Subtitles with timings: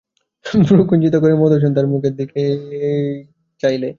[0.67, 2.41] ভ্রূকুঞ্চিত করে মধুসূদন তার মুখের দিকে
[3.63, 3.89] চাইলে।